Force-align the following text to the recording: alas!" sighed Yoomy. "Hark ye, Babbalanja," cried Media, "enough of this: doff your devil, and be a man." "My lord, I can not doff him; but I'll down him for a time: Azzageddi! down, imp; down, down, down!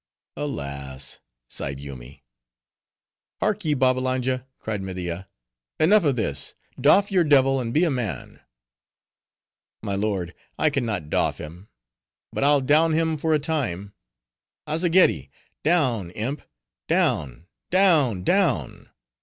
alas!" 0.35 1.19
sighed 1.47 1.79
Yoomy. 1.79 2.23
"Hark 3.39 3.63
ye, 3.63 3.75
Babbalanja," 3.75 4.47
cried 4.57 4.81
Media, 4.81 5.27
"enough 5.79 6.03
of 6.05 6.15
this: 6.15 6.55
doff 6.79 7.11
your 7.11 7.23
devil, 7.23 7.59
and 7.59 7.71
be 7.71 7.83
a 7.83 7.91
man." 7.91 8.39
"My 9.83 9.93
lord, 9.93 10.33
I 10.57 10.71
can 10.71 10.87
not 10.87 11.11
doff 11.11 11.37
him; 11.37 11.69
but 12.33 12.43
I'll 12.43 12.61
down 12.61 12.93
him 12.93 13.15
for 13.15 13.35
a 13.35 13.37
time: 13.37 13.93
Azzageddi! 14.65 15.29
down, 15.63 16.09
imp; 16.09 16.41
down, 16.87 17.45
down, 17.69 18.23
down! 18.23 18.89